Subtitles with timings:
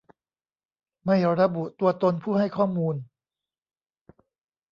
[1.05, 2.95] ไม่ระบุตัวตนผู้ให้ข้อมูล